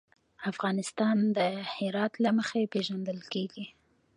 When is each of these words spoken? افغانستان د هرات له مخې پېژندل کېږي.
افغانستان 0.51 1.17
د 1.37 1.39
هرات 1.75 2.13
له 2.23 2.29
مخې 2.37 2.61
پېژندل 2.73 3.19
کېږي. 3.33 3.65